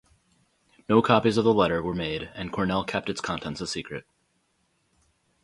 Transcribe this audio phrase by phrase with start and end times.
[0.89, 4.03] No copies of the letter were made, and Cornell kept its contents a secret.